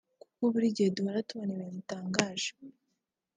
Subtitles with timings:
[0.21, 2.49] Kuko buri gihe duhora tubona ibintu bitangaje